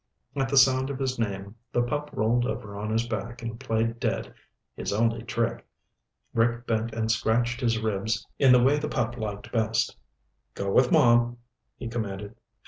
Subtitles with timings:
[0.35, 3.99] At the sound of his name the pup rolled over on his back and played
[3.99, 4.33] dead,
[4.75, 5.63] his only trick.
[6.33, 9.95] Rick bent and scratched his ribs in the way the pup liked best.
[10.55, 11.37] "Go with Mom,"
[11.77, 12.33] he commanded.